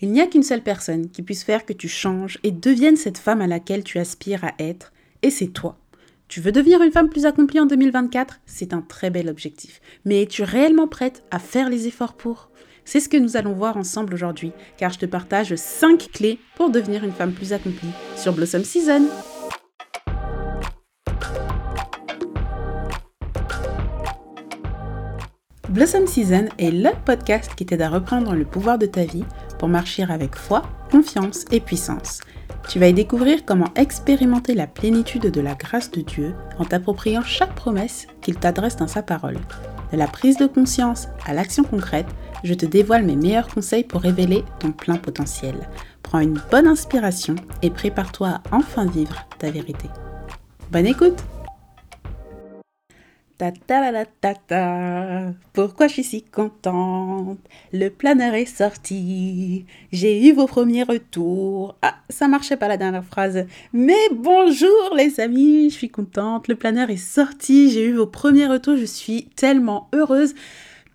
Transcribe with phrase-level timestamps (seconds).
[0.00, 3.18] Il n'y a qu'une seule personne qui puisse faire que tu changes et deviennes cette
[3.18, 5.76] femme à laquelle tu aspires à être, et c'est toi.
[6.28, 9.80] Tu veux devenir une femme plus accomplie en 2024 C'est un très bel objectif.
[10.04, 12.50] Mais es-tu réellement prête à faire les efforts pour?
[12.84, 16.70] C'est ce que nous allons voir ensemble aujourd'hui, car je te partage 5 clés pour
[16.70, 19.02] devenir une femme plus accomplie sur Blossom Season.
[25.68, 29.24] Blossom Season est le podcast qui t'aide à reprendre le pouvoir de ta vie
[29.58, 32.20] pour marcher avec foi, confiance et puissance.
[32.68, 37.22] Tu vas y découvrir comment expérimenter la plénitude de la grâce de Dieu en t'appropriant
[37.22, 39.38] chaque promesse qu'il t'adresse dans sa parole.
[39.92, 42.08] De la prise de conscience à l'action concrète,
[42.44, 45.54] je te dévoile mes meilleurs conseils pour révéler ton plein potentiel.
[46.02, 49.88] Prends une bonne inspiration et prépare-toi à enfin vivre ta vérité.
[50.70, 51.22] Bonne écoute
[53.38, 57.38] ta ta ta ta ta Pourquoi je suis si contente?
[57.72, 59.64] Le planeur est sorti.
[59.92, 61.76] J'ai eu vos premiers retours.
[61.82, 63.46] Ah, ça marchait pas la dernière phrase.
[63.72, 66.48] Mais bonjour les amis, je suis contente.
[66.48, 67.70] Le planeur est sorti.
[67.70, 68.76] J'ai eu vos premiers retours.
[68.76, 70.34] Je suis tellement heureuse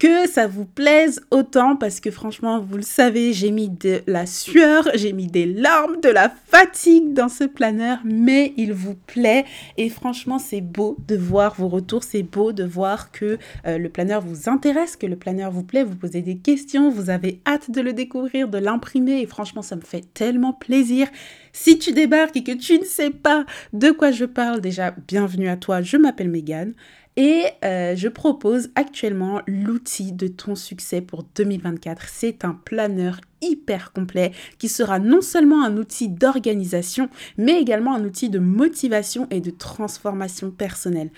[0.04, 4.26] que ça vous plaise autant parce que franchement, vous le savez, j'ai mis de la
[4.26, 9.46] sueur, j'ai mis des larmes, de la fatigue dans ce planeur, mais il vous plaît
[9.78, 13.88] et franchement, c'est beau de voir vos retours, c'est beau de voir que euh, le
[13.88, 17.72] planeur vous intéresse, que le planeur vous plaît, vous posez des questions, vous avez hâte
[17.72, 21.08] de le découvrir, de l'imprimer et franchement, ça me fait tellement plaisir.
[21.54, 25.48] Si tu débarques et que tu ne sais pas de quoi je parle, déjà, bienvenue
[25.48, 26.74] à toi, je m'appelle Megan.
[27.16, 32.08] Et euh, je propose actuellement l'outil de ton succès pour 2024.
[32.08, 38.04] C'est un planeur hyper complet qui sera non seulement un outil d'organisation, mais également un
[38.04, 41.12] outil de motivation et de transformation personnelle.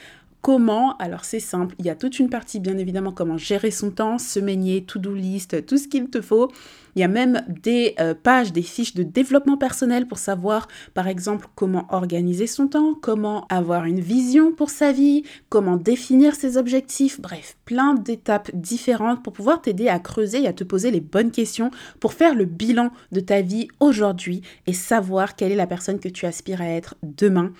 [0.46, 3.90] Comment Alors c'est simple, il y a toute une partie bien évidemment comment gérer son
[3.90, 6.52] temps, se meigner, to-do list, tout ce qu'il te faut.
[6.96, 11.08] Il y a même des euh, pages, des fiches de développement personnel pour savoir par
[11.08, 16.58] exemple comment organiser son temps, comment avoir une vision pour sa vie, comment définir ses
[16.58, 21.02] objectifs, bref, plein d'étapes différentes pour pouvoir t'aider à creuser et à te poser les
[21.02, 25.66] bonnes questions pour faire le bilan de ta vie aujourd'hui et savoir quelle est la
[25.66, 27.52] personne que tu aspires à être demain.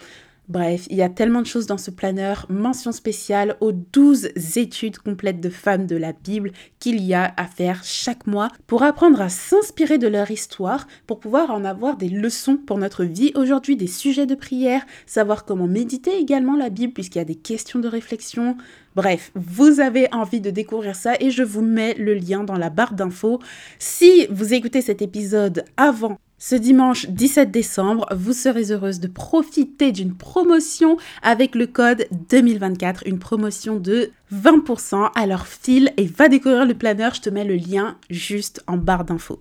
[0.48, 2.46] Bref, il y a tellement de choses dans ce planeur.
[2.50, 7.46] Mention spéciale aux 12 études complètes de femmes de la Bible qu'il y a à
[7.46, 12.10] faire chaque mois pour apprendre à s'inspirer de leur histoire, pour pouvoir en avoir des
[12.10, 16.94] leçons pour notre vie aujourd'hui, des sujets de prière, savoir comment méditer également la Bible
[16.94, 18.56] puisqu'il y a des questions de réflexion.
[18.96, 22.70] Bref, vous avez envie de découvrir ça et je vous mets le lien dans la
[22.70, 23.40] barre d'infos.
[23.80, 29.92] Si vous écoutez cet épisode avant ce dimanche 17 décembre, vous serez heureuse de profiter
[29.92, 35.10] d'une promotion avec le code 2024, une promotion de 20%.
[35.16, 39.06] Alors file et va découvrir le planeur, je te mets le lien juste en barre
[39.06, 39.40] d'infos.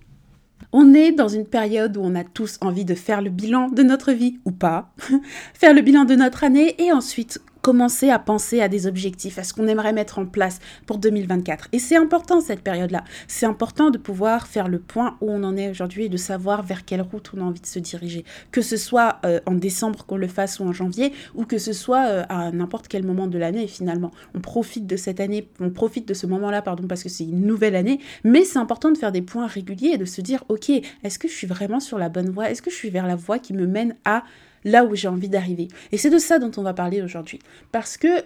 [0.71, 3.83] On est dans une période où on a tous envie de faire le bilan de
[3.83, 4.91] notre vie ou pas,
[5.53, 9.43] faire le bilan de notre année et ensuite commencer à penser à des objectifs, à
[9.43, 11.69] ce qu'on aimerait mettre en place pour 2024.
[11.71, 13.03] Et c'est important cette période-là.
[13.27, 16.61] C'est important de pouvoir faire le point où on en est aujourd'hui et de savoir
[16.61, 18.23] vers quelle route on a envie de se diriger.
[18.51, 21.73] Que ce soit euh, en décembre qu'on le fasse ou en janvier, ou que ce
[21.73, 24.11] soit euh, à n'importe quel moment de l'année finalement.
[24.35, 27.47] On profite de cette année, on profite de ce moment-là, pardon, parce que c'est une
[27.47, 27.99] nouvelle année.
[28.23, 31.27] Mais c'est important de faire des points réguliers et de se dire, ok, est-ce que
[31.27, 32.51] je suis vraiment sur la bonne voie?
[32.51, 34.23] Est-ce que je suis vers la voie qui me mène à
[34.65, 35.69] là où j'ai envie d'arriver.
[35.93, 37.39] Et c'est de ça dont on va parler aujourd'hui.
[37.71, 38.23] Parce que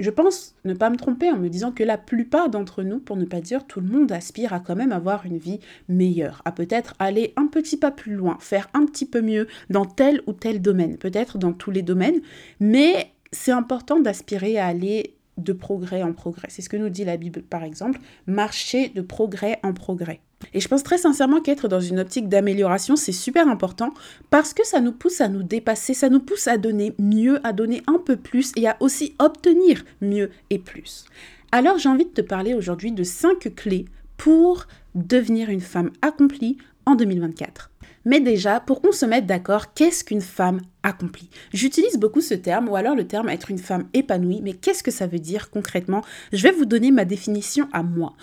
[0.00, 3.16] je pense ne pas me tromper en me disant que la plupart d'entre nous, pour
[3.16, 6.52] ne pas dire tout le monde, aspire à quand même avoir une vie meilleure, à
[6.52, 10.32] peut-être aller un petit pas plus loin, faire un petit peu mieux dans tel ou
[10.32, 12.20] tel domaine, peut-être dans tous les domaines,
[12.60, 16.48] mais c'est important d'aspirer à aller de progrès en progrès.
[16.50, 20.20] C'est ce que nous dit la Bible par exemple, marcher de progrès en progrès.
[20.52, 23.92] Et je pense très sincèrement qu'être dans une optique d'amélioration, c'est super important
[24.30, 27.52] parce que ça nous pousse à nous dépasser, ça nous pousse à donner mieux, à
[27.52, 31.04] donner un peu plus et à aussi obtenir mieux et plus.
[31.52, 33.84] Alors j'ai envie de te parler aujourd'hui de 5 clés
[34.16, 37.70] pour devenir une femme accomplie en 2024.
[38.06, 41.28] Mais déjà, pour qu'on se mette d'accord, qu'est-ce qu'une femme accomplie?
[41.52, 44.90] J'utilise beaucoup ce terme, ou alors le terme être une femme épanouie, mais qu'est-ce que
[44.90, 46.02] ça veut dire concrètement?
[46.32, 48.14] Je vais vous donner ma définition à moi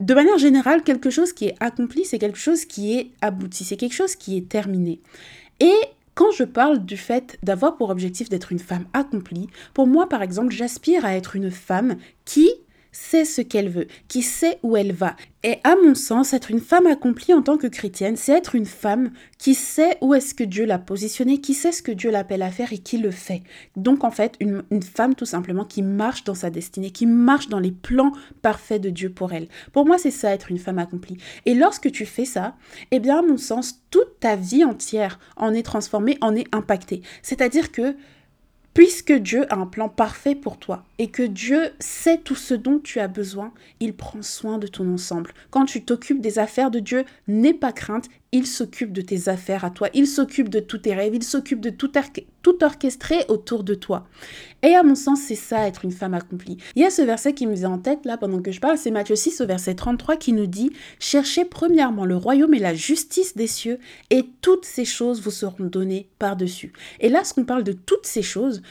[0.00, 3.76] de manière générale, quelque chose qui est accompli, c'est quelque chose qui est abouti, c'est
[3.76, 5.00] quelque chose qui est terminé.
[5.60, 5.74] Et
[6.14, 10.22] quand je parle du fait d'avoir pour objectif d'être une femme accomplie, pour moi par
[10.22, 12.50] exemple, j'aspire à être une femme qui
[12.92, 15.16] sait ce qu'elle veut, qui sait où elle va.
[15.44, 18.66] Et à mon sens, être une femme accomplie en tant que chrétienne, c'est être une
[18.66, 22.42] femme qui sait où est-ce que Dieu l'a positionnée, qui sait ce que Dieu l'appelle
[22.42, 23.42] à faire et qui le fait.
[23.76, 27.60] Donc en fait, une, femme tout simplement qui marche dans sa destinée, qui marche dans
[27.60, 28.12] les plans
[28.42, 29.48] parfaits de Dieu pour elle.
[29.72, 31.18] Pour moi, c'est ça être une femme accomplie.
[31.46, 32.56] Et lorsque tu fais ça,
[32.90, 37.02] eh bien à mon sens, toute ta vie entière en est transformée, en est impactée.
[37.22, 37.94] C'est-à-dire que
[38.74, 42.78] Puisque Dieu a un plan parfait pour toi et que Dieu sait tout ce dont
[42.78, 45.32] tu as besoin, il prend soin de ton ensemble.
[45.50, 49.64] Quand tu t'occupes des affaires de Dieu, n'aie pas crainte, il s'occupe de tes affaires
[49.64, 51.90] à toi, il s'occupe de tous tes rêves, il s'occupe de tout,
[52.42, 54.06] tout orchestrer autour de toi.
[54.62, 56.58] Et à mon sens, c'est ça être une femme accomplie.
[56.74, 58.76] Il y a ce verset qui me vient en tête là pendant que je parle,
[58.76, 62.74] c'est Matthieu 6 au verset 33 qui nous dit Cherchez premièrement le royaume et la
[62.74, 63.78] justice des cieux,
[64.10, 66.72] et toutes ces choses vous seront données par-dessus.
[67.00, 68.62] Et là, ce qu'on parle de toutes ces choses,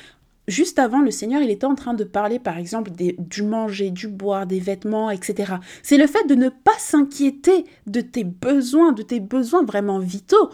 [0.48, 4.08] juste avant, le Seigneur, il était en train de parler, par exemple, du manger, du
[4.08, 5.56] boire, des vêtements, etc.
[5.84, 10.50] C'est le fait de ne pas s'inquiéter de tes besoins, de tes besoins vraiment vitaux,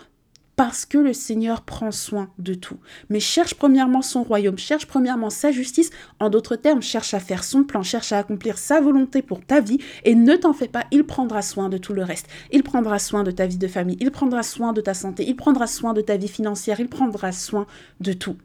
[0.55, 2.77] parce que le Seigneur prend soin de tout.
[3.09, 7.43] Mais cherche premièrement son royaume, cherche premièrement sa justice, en d'autres termes, cherche à faire
[7.43, 10.85] son plan, cherche à accomplir sa volonté pour ta vie, et ne t'en fais pas,
[10.91, 12.27] il prendra soin de tout le reste.
[12.51, 15.35] Il prendra soin de ta vie de famille, il prendra soin de ta santé, il
[15.35, 17.65] prendra soin de ta vie financière, il prendra soin
[17.99, 18.37] de tout.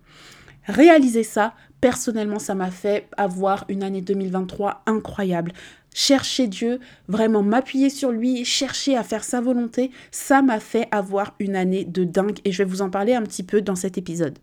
[0.69, 5.53] Réaliser ça, personnellement, ça m'a fait avoir une année 2023 incroyable.
[5.95, 6.79] Chercher Dieu,
[7.09, 11.85] vraiment m'appuyer sur lui, chercher à faire sa volonté, ça m'a fait avoir une année
[11.85, 14.39] de dingue et je vais vous en parler un petit peu dans cet épisode.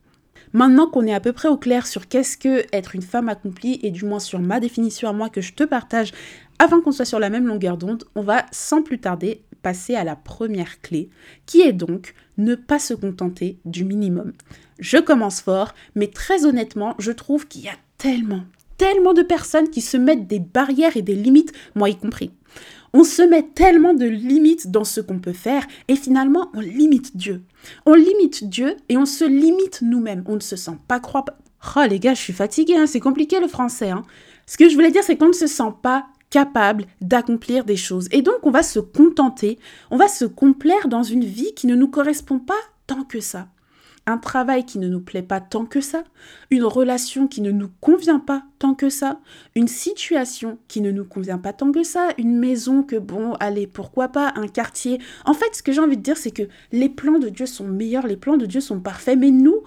[0.54, 3.80] Maintenant qu'on est à peu près au clair sur qu'est-ce que être une femme accomplie
[3.84, 6.12] et du moins sur ma définition à moi que je te partage
[6.60, 10.04] avant qu'on soit sur la même longueur d'onde, on va sans plus tarder passer à
[10.04, 11.10] la première clé
[11.46, 14.32] qui est donc ne pas se contenter du minimum.
[14.80, 18.44] Je commence fort, mais très honnêtement, je trouve qu'il y a tellement,
[18.78, 22.32] tellement de personnes qui se mettent des barrières et des limites, moi y compris.
[22.94, 27.18] On se met tellement de limites dans ce qu'on peut faire et finalement on limite
[27.18, 27.44] Dieu.
[27.86, 30.24] On limite Dieu et on se limite nous-mêmes.
[30.28, 31.26] On ne se sent pas croire.
[31.76, 33.90] Oh les gars, je suis fatiguée, hein, c'est compliqué le français.
[33.90, 34.04] Hein.
[34.46, 38.08] Ce que je voulais dire, c'est qu'on ne se sent pas capable d'accomplir des choses.
[38.12, 39.60] Et donc on va se contenter,
[39.92, 42.54] on va se complaire dans une vie qui ne nous correspond pas
[42.88, 43.48] tant que ça
[44.08, 46.04] un travail qui ne nous plaît pas tant que ça,
[46.52, 49.20] une relation qui ne nous convient pas tant que ça,
[49.56, 53.68] une situation qui ne nous convient pas tant que ça, une maison que bon, allez,
[53.68, 55.00] pourquoi pas, un quartier.
[55.26, 57.68] En fait, ce que j'ai envie de dire, c'est que les plans de Dieu sont
[57.68, 59.64] meilleurs, les plans de Dieu sont parfaits, mais nous,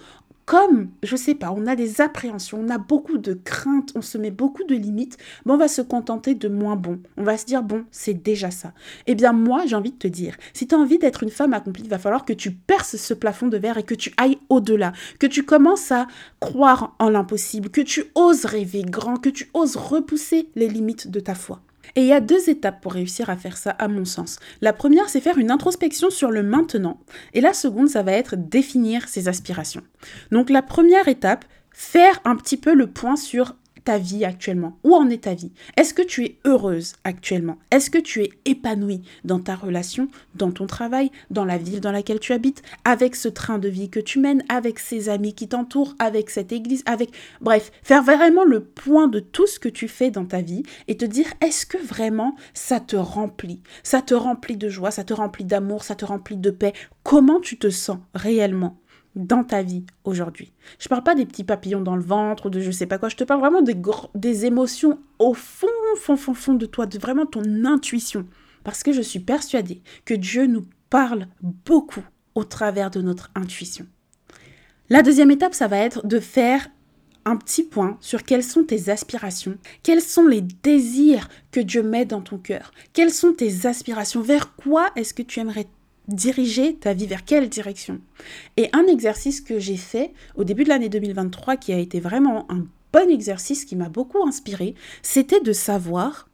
[0.48, 4.16] comme, je sais pas, on a des appréhensions, on a beaucoup de craintes, on se
[4.16, 7.00] met beaucoup de limites, bon, on va se contenter de moins bon.
[7.18, 8.72] On va se dire, bon, c'est déjà ça.
[9.06, 11.52] Eh bien, moi, j'ai envie de te dire, si tu as envie d'être une femme
[11.52, 14.38] accomplie, il va falloir que tu perces ce plafond de verre et que tu ailles
[14.48, 16.06] au-delà, que tu commences à
[16.40, 21.20] croire en l'impossible, que tu oses rêver grand, que tu oses repousser les limites de
[21.20, 21.60] ta foi.
[21.96, 24.38] Et il y a deux étapes pour réussir à faire ça, à mon sens.
[24.60, 27.00] La première, c'est faire une introspection sur le maintenant.
[27.34, 29.82] Et la seconde, ça va être définir ses aspirations.
[30.30, 33.54] Donc la première étape, faire un petit peu le point sur
[33.96, 34.76] vie actuellement?
[34.84, 35.52] Où en est ta vie?
[35.78, 37.56] Est-ce que tu es heureuse actuellement?
[37.70, 41.92] Est-ce que tu es épanouie dans ta relation, dans ton travail, dans la ville dans
[41.92, 45.48] laquelle tu habites, avec ce train de vie que tu mènes, avec ces amis qui
[45.48, 47.12] t'entourent, avec cette église, avec...
[47.40, 50.96] Bref, faire vraiment le point de tout ce que tu fais dans ta vie et
[50.96, 53.62] te dire est-ce que vraiment ça te remplit?
[53.82, 56.72] Ça te remplit de joie, ça te remplit d'amour, ça te remplit de paix?
[57.04, 58.76] Comment tu te sens réellement?
[59.18, 60.52] Dans ta vie aujourd'hui.
[60.78, 63.08] Je parle pas des petits papillons dans le ventre ou de je sais pas quoi,
[63.08, 63.76] je te parle vraiment des,
[64.14, 65.66] des émotions au fond,
[65.96, 68.26] fond, fond, fond de toi, de vraiment ton intuition.
[68.64, 72.04] Parce que je suis persuadée que Dieu nous parle beaucoup
[72.34, 73.86] au travers de notre intuition.
[74.88, 76.68] La deuxième étape, ça va être de faire
[77.24, 82.06] un petit point sur quelles sont tes aspirations, quels sont les désirs que Dieu met
[82.06, 85.66] dans ton cœur, quelles sont tes aspirations, vers quoi est-ce que tu aimerais
[86.08, 88.00] diriger ta vie vers quelle direction?
[88.56, 92.50] Et un exercice que j'ai fait au début de l'année 2023 qui a été vraiment
[92.50, 96.28] un bon exercice qui m'a beaucoup inspiré, c'était de savoir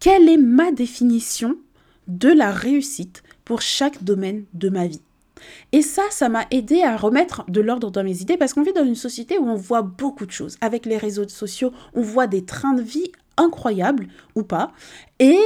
[0.00, 1.56] quelle est ma définition
[2.08, 5.02] de la réussite pour chaque domaine de ma vie.
[5.72, 8.72] Et ça, ça m'a aidé à remettre de l'ordre dans mes idées parce qu'on vit
[8.72, 10.56] dans une société où on voit beaucoup de choses.
[10.60, 14.72] Avec les réseaux sociaux, on voit des trains de vie incroyables ou pas.
[15.18, 15.38] Et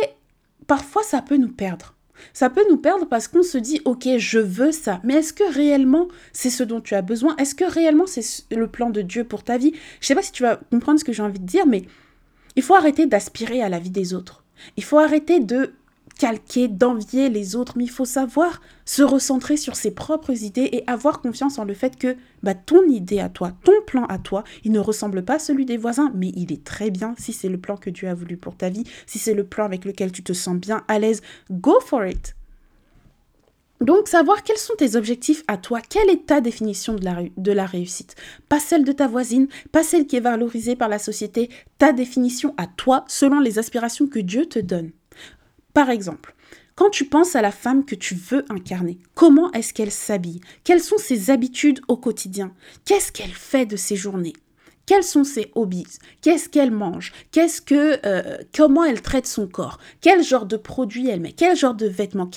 [0.66, 1.95] parfois, ça peut nous perdre.
[2.32, 5.52] Ça peut nous perdre parce qu'on se dit, ok, je veux ça, mais est-ce que
[5.52, 7.36] réellement c'est ce dont tu as besoin?
[7.36, 9.72] Est-ce que réellement c'est le plan de Dieu pour ta vie?
[10.00, 11.82] Je sais pas si tu vas comprendre ce que j'ai envie de dire, mais
[12.56, 14.44] il faut arrêter d'aspirer à la vie des autres.
[14.76, 15.72] Il faut arrêter de
[16.18, 20.84] calquer, d'envier les autres, mais il faut savoir se recentrer sur ses propres idées et
[20.86, 24.44] avoir confiance en le fait que bah, ton idée à toi, ton plan à toi,
[24.64, 27.48] il ne ressemble pas à celui des voisins, mais il est très bien si c'est
[27.48, 30.12] le plan que Dieu a voulu pour ta vie, si c'est le plan avec lequel
[30.12, 32.34] tu te sens bien à l'aise, go for it.
[33.82, 37.52] Donc, savoir quels sont tes objectifs à toi, quelle est ta définition de la, de
[37.52, 38.14] la réussite?
[38.48, 42.54] Pas celle de ta voisine, pas celle qui est valorisée par la société, ta définition
[42.56, 44.92] à toi selon les aspirations que Dieu te donne.
[45.76, 46.34] Par exemple,
[46.74, 50.40] quand tu penses à la femme que tu veux incarner, comment est-ce qu'elle s'habille?
[50.64, 52.54] Quelles sont ses habitudes au quotidien?
[52.86, 54.32] Qu'est-ce qu'elle fait de ses journées?
[54.86, 55.98] Quels sont ses hobbies?
[56.22, 57.12] Qu'est-ce qu'elle mange?
[57.30, 59.78] Qu'est-ce que euh, comment elle traite son corps?
[60.00, 61.32] Quel genre de produit elle met?
[61.32, 62.30] Quel genre de vêtements?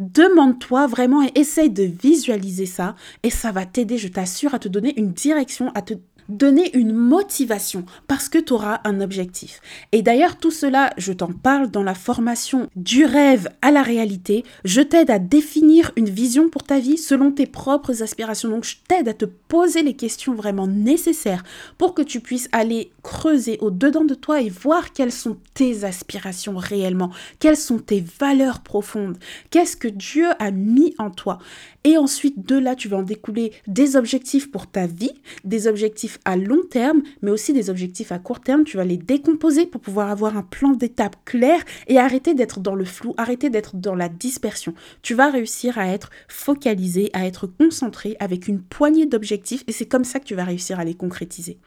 [0.00, 4.66] Demande-toi vraiment et essaye de visualiser ça et ça va t'aider, je t'assure, à te
[4.66, 5.94] donner une direction, à te
[6.28, 9.60] donner une motivation parce que tu auras un objectif.
[9.92, 14.44] Et d'ailleurs, tout cela, je t'en parle dans la formation du rêve à la réalité.
[14.64, 18.48] Je t'aide à définir une vision pour ta vie selon tes propres aspirations.
[18.48, 21.44] Donc, je t'aide à te poser les questions vraiment nécessaires
[21.78, 26.56] pour que tu puisses aller creuser au-dedans de toi et voir quelles sont tes aspirations
[26.56, 29.18] réellement, quelles sont tes valeurs profondes,
[29.50, 31.38] qu'est-ce que Dieu a mis en toi?
[31.84, 35.12] Et ensuite, de là, tu vas en découler des objectifs pour ta vie,
[35.44, 38.64] des objectifs à long terme, mais aussi des objectifs à court terme.
[38.64, 42.74] Tu vas les décomposer pour pouvoir avoir un plan d'étape clair et arrêter d'être dans
[42.74, 44.74] le flou, arrêter d'être dans la dispersion.
[45.02, 49.86] Tu vas réussir à être focalisé, à être concentré avec une poignée d'objectifs et c'est
[49.86, 51.58] comme ça que tu vas réussir à les concrétiser.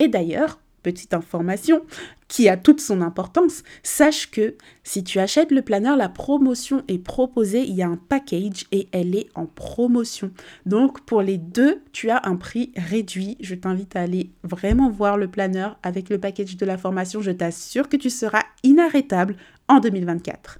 [0.00, 1.82] Et d'ailleurs, petite information
[2.28, 6.98] qui a toute son importance, sache que si tu achètes le planeur, la promotion est
[6.98, 10.30] proposée, il y a un package et elle est en promotion.
[10.64, 13.36] Donc pour les deux, tu as un prix réduit.
[13.40, 17.20] Je t'invite à aller vraiment voir le planeur avec le package de la formation.
[17.20, 19.36] Je t'assure que tu seras inarrêtable
[19.68, 20.58] en 2024.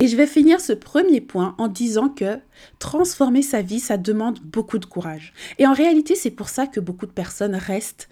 [0.00, 2.38] Et je vais finir ce premier point en disant que
[2.78, 5.32] transformer sa vie, ça demande beaucoup de courage.
[5.58, 8.08] Et en réalité, c'est pour ça que beaucoup de personnes restent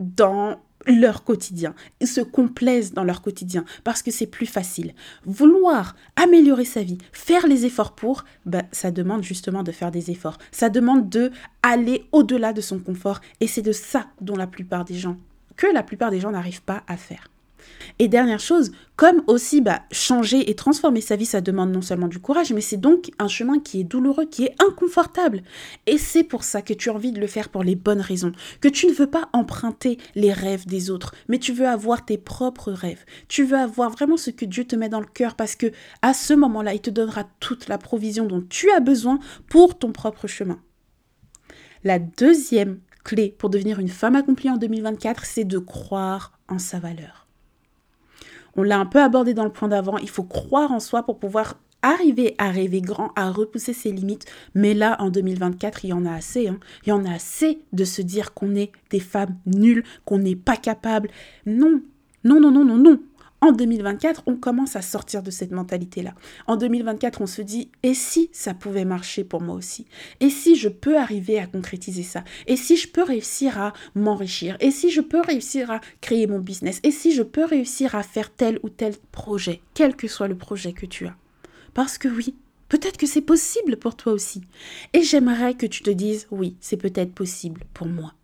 [0.00, 1.74] dans leur quotidien,
[2.04, 4.94] se complaisent dans leur quotidien parce que c'est plus facile.
[5.24, 10.10] Vouloir améliorer sa vie, faire les efforts pour, ben, ça demande justement de faire des
[10.10, 10.38] efforts.
[10.52, 11.30] Ça demande de
[11.62, 15.16] aller au-delà de son confort et c'est de ça dont la plupart des gens,
[15.56, 17.28] que la plupart des gens n'arrivent pas à faire.
[17.98, 22.08] Et dernière chose, comme aussi bah, changer et transformer sa vie, ça demande non seulement
[22.08, 25.42] du courage, mais c'est donc un chemin qui est douloureux, qui est inconfortable.
[25.86, 28.32] Et c'est pour ça que tu as envie de le faire pour les bonnes raisons,
[28.60, 32.18] que tu ne veux pas emprunter les rêves des autres, mais tu veux avoir tes
[32.18, 33.04] propres rêves.
[33.28, 35.70] Tu veux avoir vraiment ce que Dieu te met dans le cœur parce que
[36.02, 39.18] à ce moment-là, il te donnera toute la provision dont tu as besoin
[39.48, 40.60] pour ton propre chemin.
[41.84, 46.78] La deuxième clé pour devenir une femme accomplie en 2024, c'est de croire en sa
[46.78, 47.23] valeur.
[48.56, 49.98] On l'a un peu abordé dans le point d'avant.
[49.98, 54.24] Il faut croire en soi pour pouvoir arriver à rêver grand, à repousser ses limites.
[54.54, 56.48] Mais là, en 2024, il y en a assez.
[56.48, 56.58] Hein.
[56.84, 60.36] Il y en a assez de se dire qu'on est des femmes nulles, qu'on n'est
[60.36, 61.10] pas capable.
[61.46, 61.82] Non,
[62.24, 62.98] non, non, non, non, non.
[63.44, 66.14] En 2024, on commence à sortir de cette mentalité-là.
[66.46, 69.84] En 2024, on se dit, et si ça pouvait marcher pour moi aussi?
[70.20, 72.24] Et si je peux arriver à concrétiser ça?
[72.46, 74.56] Et si je peux réussir à m'enrichir?
[74.60, 76.80] Et si je peux réussir à créer mon business?
[76.84, 80.38] Et si je peux réussir à faire tel ou tel projet, quel que soit le
[80.38, 81.16] projet que tu as?
[81.74, 82.34] Parce que oui,
[82.70, 84.40] Peut-être que c'est possible pour toi aussi.
[84.94, 88.14] Et j'aimerais que tu te dises, oui, c'est peut-être possible pour moi.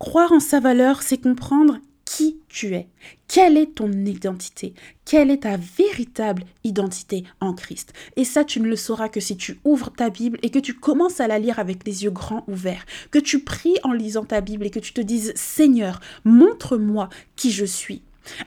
[0.00, 1.78] Croire en sa valeur, c'est comprendre
[2.18, 2.88] qui tu es,
[3.28, 7.92] quelle est ton identité, quelle est ta véritable identité en Christ?
[8.16, 10.74] Et ça, tu ne le sauras que si tu ouvres ta Bible et que tu
[10.74, 14.40] commences à la lire avec les yeux grands ouverts, que tu pries en lisant ta
[14.40, 18.02] Bible et que tu te dises, Seigneur, montre-moi qui je suis.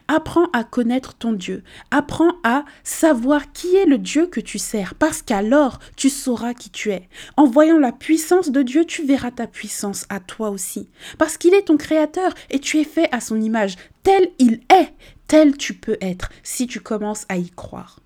[0.07, 1.63] Apprends à connaître ton Dieu.
[1.91, 6.69] Apprends à savoir qui est le Dieu que tu sers, parce qu'alors tu sauras qui
[6.69, 7.07] tu es.
[7.37, 10.89] En voyant la puissance de Dieu, tu verras ta puissance à toi aussi.
[11.17, 13.75] Parce qu'il est ton créateur et tu es fait à son image.
[14.03, 14.93] Tel il est,
[15.27, 17.99] tel tu peux être si tu commences à y croire.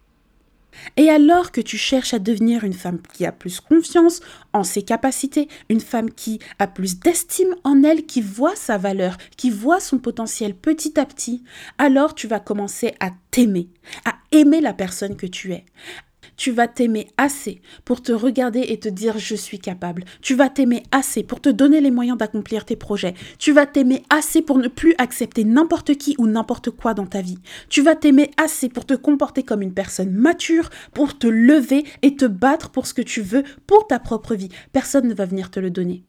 [0.98, 4.22] Et alors que tu cherches à devenir une femme qui a plus confiance
[4.53, 9.17] en ses capacités, une femme qui a plus d'estime en elle, qui voit sa valeur,
[9.38, 11.44] qui voit son potentiel petit à petit,
[11.77, 13.70] alors tu vas commencer à t'aimer,
[14.05, 15.65] à aimer la personne que tu es,
[16.38, 20.04] tu vas t'aimer assez pour te regarder et te dire je suis capable.
[20.22, 23.13] Tu vas t'aimer assez pour te donner les moyens d'accomplir tes projets.
[23.39, 27.22] Tu vas t'aimer assez pour ne plus accepter n'importe qui ou n'importe quoi dans ta
[27.22, 27.39] vie.
[27.70, 32.15] Tu vas t'aimer assez pour te comporter comme une personne mature, pour te lever et
[32.15, 34.50] te battre pour ce que tu veux, pour ta propre vie.
[34.72, 36.04] Personne ne va venir te le donner.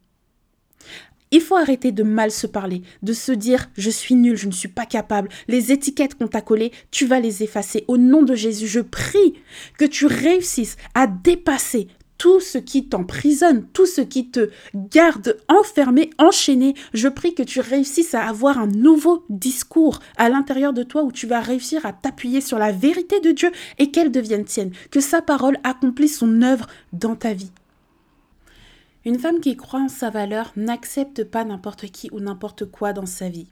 [1.31, 4.53] Il faut arrêter de mal se parler, de se dire je suis nul, je ne
[4.53, 5.29] suis pas capable.
[5.47, 7.83] Les étiquettes qu'on t'a collées, tu vas les effacer.
[7.87, 9.33] Au nom de Jésus, je prie
[9.77, 16.09] que tu réussisses à dépasser tout ce qui t'emprisonne, tout ce qui te garde enfermé,
[16.17, 16.73] enchaîné.
[16.93, 21.11] Je prie que tu réussisses à avoir un nouveau discours à l'intérieur de toi où
[21.11, 24.99] tu vas réussir à t'appuyer sur la vérité de Dieu et qu'elle devienne tienne, que
[24.99, 27.51] sa parole accomplisse son œuvre dans ta vie.
[29.07, 33.05] Une femme qui croit en sa valeur n'accepte pas n'importe qui ou n'importe quoi dans
[33.05, 33.47] sa vie.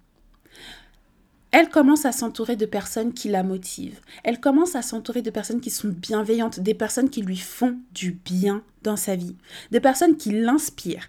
[1.51, 4.01] Elle commence à s'entourer de personnes qui la motivent.
[4.25, 8.12] Elle commence à s'entourer de personnes qui sont bienveillantes, des personnes qui lui font du
[8.12, 9.38] bien dans sa vie,
[9.71, 11.07] des personnes qui l'inspirent.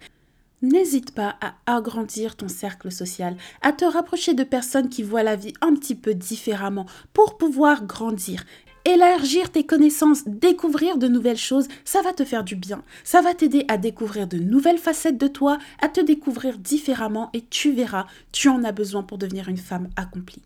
[0.63, 5.35] N'hésite pas à agrandir ton cercle social, à te rapprocher de personnes qui voient la
[5.35, 8.45] vie un petit peu différemment pour pouvoir grandir
[8.87, 12.83] élargir tes connaissances, découvrir de nouvelles choses, ça va te faire du bien.
[13.05, 17.43] Ça va t'aider à découvrir de nouvelles facettes de toi, à te découvrir différemment et
[17.43, 20.43] tu verras, tu en as besoin pour devenir une femme accomplie.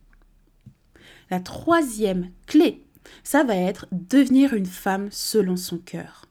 [1.30, 2.82] La troisième clé,
[3.23, 6.26] ça va être devenir une femme selon son cœur.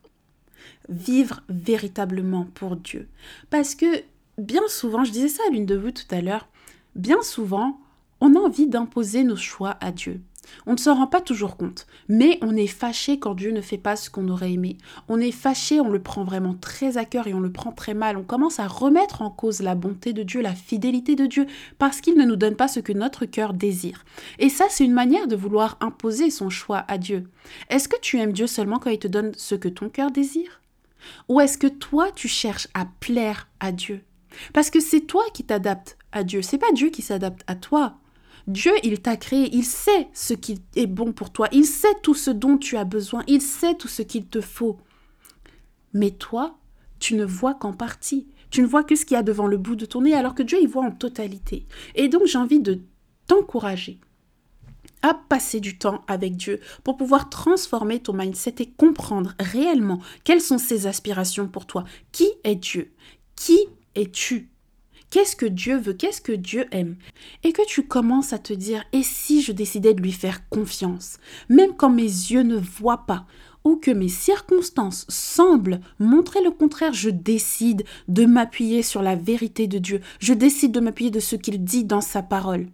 [0.90, 3.08] Vivre véritablement pour Dieu.
[3.52, 3.86] Parce que
[4.40, 6.48] bien souvent, je disais ça à l'une de vous tout à l'heure,
[6.96, 7.80] bien souvent,
[8.20, 10.22] on a envie d'imposer nos choix à Dieu.
[10.66, 13.78] On ne s'en rend pas toujours compte, mais on est fâché quand Dieu ne fait
[13.78, 14.78] pas ce qu'on aurait aimé.
[15.08, 17.94] On est fâché, on le prend vraiment très à cœur et on le prend très
[17.94, 18.18] mal.
[18.18, 21.46] On commence à remettre en cause la bonté de Dieu, la fidélité de Dieu,
[21.78, 24.06] parce qu'il ne nous donne pas ce que notre cœur désire.
[24.38, 27.30] Et ça, c'est une manière de vouloir imposer son choix à Dieu.
[27.70, 30.62] Est-ce que tu aimes Dieu seulement quand il te donne ce que ton cœur désire?
[31.30, 34.02] Ou est-ce que toi, tu cherches à plaire à Dieu?
[34.54, 37.98] Parce que c'est toi qui t'adaptes à Dieu, c'est pas Dieu qui s'adapte à toi.
[38.50, 42.16] Dieu, il t'a créé, il sait ce qui est bon pour toi, il sait tout
[42.16, 44.78] ce dont tu as besoin, il sait tout ce qu'il te faut.
[45.94, 46.58] Mais toi,
[46.98, 48.28] tu ne vois qu'en partie.
[48.50, 50.34] Tu ne vois que ce qu'il y a devant le bout de ton nez, alors
[50.34, 51.68] que Dieu, il voit en totalité.
[51.94, 52.82] Et donc, j'ai envie de
[53.28, 54.00] t'encourager
[55.04, 60.42] à passer du temps avec Dieu pour pouvoir transformer ton mindset et comprendre réellement quelles
[60.42, 61.84] sont ses aspirations pour toi.
[62.12, 62.92] Qui est Dieu?
[63.36, 63.60] Qui
[63.94, 64.50] es-tu?
[65.10, 66.96] Qu'est-ce que Dieu veut Qu'est-ce que Dieu aime?
[67.44, 71.18] Et que tu commences à te dire, et si je décidais de lui faire confiance,
[71.50, 73.26] même quand mes yeux ne voient pas,
[73.64, 79.66] ou que mes circonstances semblent montrer le contraire, je décide de m'appuyer sur la vérité
[79.66, 82.68] de Dieu, je décide de m'appuyer de ce qu'il dit dans sa parole.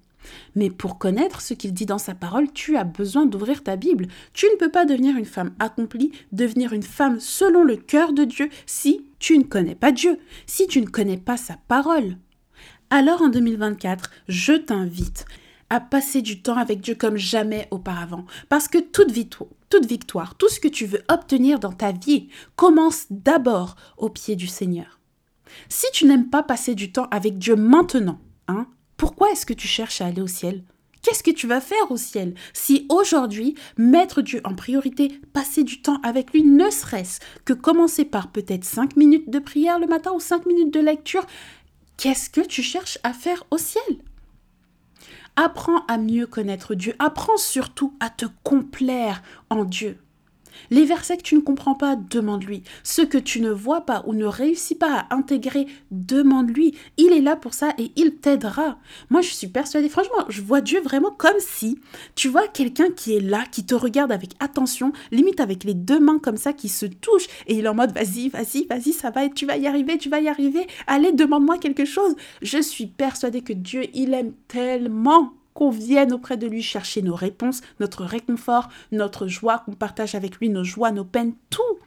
[0.55, 4.07] Mais pour connaître ce qu'il dit dans sa parole, tu as besoin d'ouvrir ta Bible.
[4.33, 8.23] Tu ne peux pas devenir une femme accomplie, devenir une femme selon le cœur de
[8.23, 12.17] Dieu si tu ne connais pas Dieu, si tu ne connais pas sa parole.
[12.97, 15.25] Alors en 2024, je t'invite
[15.69, 18.23] à passer du temps avec Dieu comme jamais auparavant.
[18.47, 22.29] Parce que toute victoire, toute victoire, tout ce que tu veux obtenir dans ta vie
[22.55, 25.01] commence d'abord au pied du Seigneur.
[25.67, 29.67] Si tu n'aimes pas passer du temps avec Dieu maintenant, hein, pourquoi est-ce que tu
[29.67, 30.63] cherches à aller au ciel?
[31.01, 32.33] Qu'est-ce que tu vas faire au ciel?
[32.53, 38.05] Si aujourd'hui, mettre Dieu en priorité, passer du temps avec lui, ne serait-ce que commencer
[38.05, 41.25] par peut-être 5 minutes de prière le matin ou 5 minutes de lecture,
[41.97, 43.83] Qu'est-ce que tu cherches à faire au ciel?
[45.35, 46.95] Apprends à mieux connaître Dieu.
[46.99, 49.99] Apprends surtout à te complaire en Dieu.
[50.69, 52.63] Les versets que tu ne comprends pas, demande-lui.
[52.83, 56.75] Ce que tu ne vois pas ou ne réussis pas à intégrer, demande-lui.
[56.97, 58.77] Il est là pour ça et il t'aidera.
[59.09, 61.79] Moi, je suis persuadée, franchement, je vois Dieu vraiment comme si
[62.15, 65.99] tu vois quelqu'un qui est là, qui te regarde avec attention, limite avec les deux
[65.99, 69.09] mains comme ça, qui se touchent et il est en mode vas-y, vas-y, vas-y, ça
[69.09, 70.67] va, tu vas y arriver, tu vas y arriver.
[70.87, 72.15] Allez, demande-moi quelque chose.
[72.41, 77.15] Je suis persuadée que Dieu, il aime tellement qu'on vienne auprès de lui chercher nos
[77.15, 81.79] réponses, notre réconfort, notre joie, qu'on partage avec lui nos joies, nos peines, tout.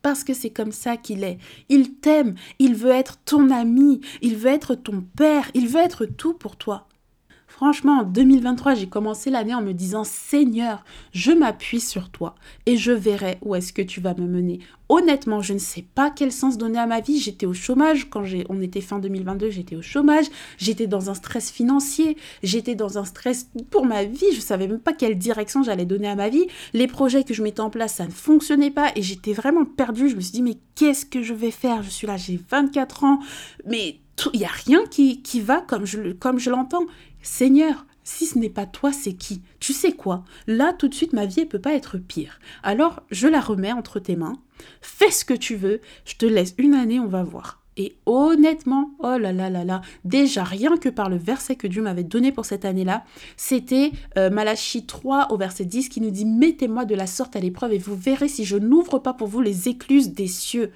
[0.00, 1.38] Parce que c'est comme ça qu'il est.
[1.68, 6.06] Il t'aime, il veut être ton ami, il veut être ton père, il veut être
[6.06, 6.86] tout pour toi.
[7.60, 12.78] Franchement, en 2023, j'ai commencé l'année en me disant Seigneur, je m'appuie sur toi et
[12.78, 14.60] je verrai où est-ce que tu vas me mener.
[14.88, 17.20] Honnêtement, je ne sais pas quel sens donner à ma vie.
[17.20, 20.24] J'étais au chômage quand on était fin 2022, j'étais au chômage,
[20.56, 24.80] j'étais dans un stress financier, j'étais dans un stress pour ma vie, je savais même
[24.80, 26.46] pas quelle direction j'allais donner à ma vie.
[26.72, 30.08] Les projets que je mettais en place, ça ne fonctionnait pas et j'étais vraiment perdue.
[30.08, 31.82] Je me suis dit mais qu'est-ce que je vais faire?
[31.82, 33.20] Je suis là, j'ai 24 ans,
[33.66, 33.98] mais
[34.32, 36.86] il n'y a rien qui, va comme je l'entends.
[37.22, 39.42] Seigneur, si ce n'est pas toi, c'est qui?
[39.60, 40.24] Tu sais quoi?
[40.46, 42.40] Là, tout de suite, ma vie ne peut pas être pire.
[42.62, 44.38] Alors, je la remets entre tes mains.
[44.80, 45.80] Fais ce que tu veux.
[46.04, 47.60] Je te laisse une année, on va voir.
[47.76, 51.82] Et honnêtement, oh là là là là, déjà rien que par le verset que Dieu
[51.82, 53.04] m'avait donné pour cette année-là,
[53.36, 57.40] c'était euh, Malachie 3 au verset 10 qui nous dit Mettez-moi de la sorte à
[57.40, 60.72] l'épreuve et vous verrez si je n'ouvre pas pour vous les écluses des cieux.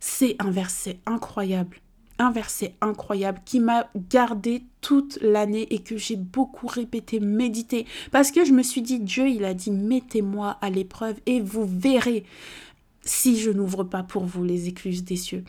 [0.00, 1.76] C'est un verset incroyable.
[2.18, 8.30] Un verset incroyable qui m'a gardé toute l'année et que j'ai beaucoup répété, médité, parce
[8.30, 12.24] que je me suis dit, Dieu, il a dit, mettez-moi à l'épreuve et vous verrez
[13.02, 15.44] si je n'ouvre pas pour vous les écluses des cieux.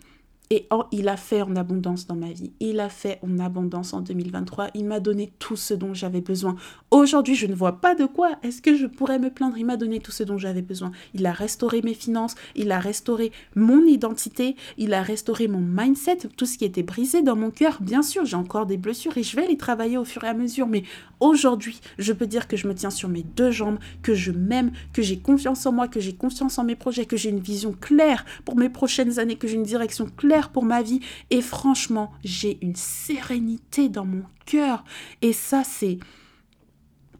[0.55, 2.51] Et il a fait en abondance dans ma vie.
[2.59, 4.67] Il a fait en abondance en 2023.
[4.75, 6.55] Il m'a donné tout ce dont j'avais besoin.
[6.91, 9.57] Aujourd'hui, je ne vois pas de quoi est-ce que je pourrais me plaindre.
[9.57, 10.91] Il m'a donné tout ce dont j'avais besoin.
[11.15, 12.35] Il a restauré mes finances.
[12.55, 14.55] Il a restauré mon identité.
[14.77, 16.17] Il a restauré mon mindset.
[16.37, 17.79] Tout ce qui était brisé dans mon cœur.
[17.81, 20.35] Bien sûr, j'ai encore des blessures et je vais les travailler au fur et à
[20.35, 20.67] mesure.
[20.67, 20.83] Mais
[21.19, 24.71] aujourd'hui, je peux dire que je me tiens sur mes deux jambes, que je m'aime,
[24.93, 27.71] que j'ai confiance en moi, que j'ai confiance en mes projets, que j'ai une vision
[27.73, 30.99] claire pour mes prochaines années, que j'ai une direction claire pour ma vie.
[31.29, 34.83] Et franchement, j'ai une sérénité dans mon cœur.
[35.21, 35.99] Et ça, c'est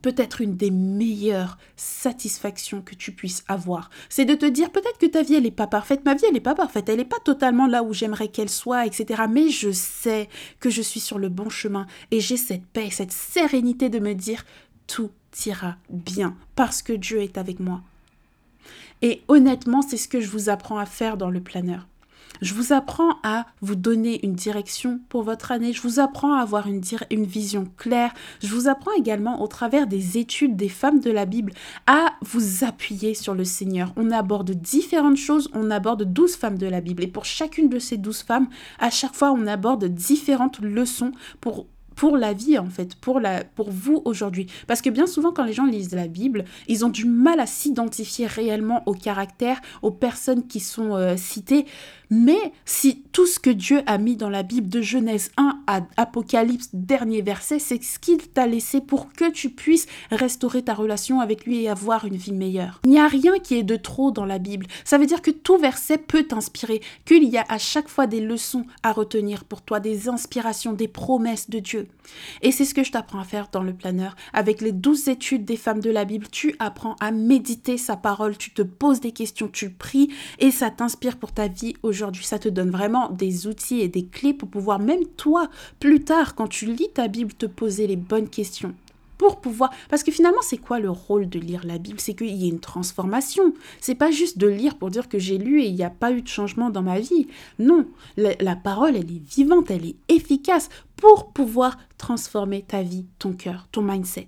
[0.04, 3.90] peut-être une des meilleures satisfactions que tu puisses avoir.
[4.10, 6.06] C'est de te dire peut-être que ta vie, elle n'est pas parfaite.
[6.06, 6.90] Ma vie, elle n'est pas parfaite.
[6.90, 9.24] Elle n'est pas totalement là où j'aimerais qu'elle soit, etc.
[9.30, 13.14] Mais je sais que je suis sur le bon chemin et j'ai cette paix, cette
[13.14, 14.46] sérénité de me dire
[14.86, 15.12] tout
[15.46, 17.82] ira bien parce que Dieu est avec moi.
[19.02, 21.88] Et honnêtement, c'est ce que je vous apprends à faire dans le planeur.
[22.42, 25.74] Je vous apprends à vous donner une direction pour votre année.
[25.74, 26.82] Je vous apprends à avoir une,
[27.26, 28.14] vision claire.
[28.42, 31.54] Je vous apprends également au travers des études des femmes de la Bible
[31.88, 33.94] à vous appuyer sur le Seigneur.
[33.96, 35.50] On aborde différentes choses.
[35.54, 37.04] On aborde douze femmes de la Bible.
[37.04, 38.48] Et pour chacune de ces douze femmes,
[38.80, 41.68] à chaque fois, on aborde différentes leçons pour
[42.12, 43.22] la vie en fait, pour,
[43.70, 44.48] vous aujourd'hui.
[44.68, 47.46] Parce que bien souvent quand les gens lisent la Bible, ils ont du mal à
[47.46, 51.66] s'identifier réellement au caractère, aux personnes qui sont euh, citées.
[52.16, 55.82] Mais si tout ce que Dieu a mis dans la Bible de Genèse 1 à
[55.98, 61.22] Apocalypse, dernier verset, c'est ce qu'il t'a laissé pour que tu puisses restaurer ta relation
[61.22, 62.82] avec lui et avoir une vie meilleure.
[62.84, 64.68] Il n'y a rien qui est de trop dans la Bible.
[64.86, 68.22] Ça veut dire que tout verset peut t'inspirer, qu'il y a à chaque fois des
[68.22, 71.88] leçons à retenir pour toi, des inspirations, des promesses de Dieu.
[72.44, 74.16] Et c'est ce que je t'apprends à faire dans le planeur.
[74.34, 78.38] Avec les douze études des femmes de la Bible, tu apprends à méditer sa parole,
[78.38, 82.26] tu te poses des questions, tu pries et ça t'inspire pour ta vie aujourd'hui aujourd'hui,
[82.26, 86.36] ça te donne vraiment des outils et des clés pour pouvoir, même toi, plus tard,
[86.36, 88.74] quand tu lis ta Bible, te poser les bonnes questions
[89.18, 92.00] pour pouvoir parce que finalement c'est quoi le rôle de lire la Bible?
[92.02, 93.54] C'est qu'il y ait une transformation.
[93.80, 96.12] C'est pas juste de lire pour dire que j'ai lu et il n'y a pas
[96.12, 97.28] eu de changement dans ma vie.
[97.58, 97.86] Non
[98.18, 103.32] la, la, parole elle est vivante elle est efficace pour pouvoir transformer ta vie ton
[103.32, 104.28] cœur ton mindset.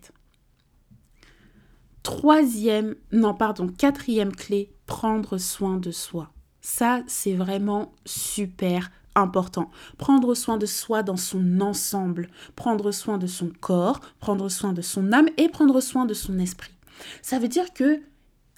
[2.03, 6.29] Troisième non pardon quatrième clé prendre soin de soi
[6.65, 9.69] ça, c'est vraiment super important.
[9.99, 14.81] Prendre soin de soi dans son ensemble, prendre soin de son corps, prendre soin de
[14.81, 16.73] son âme et prendre soin de son esprit.
[17.21, 18.01] Ça veut dire que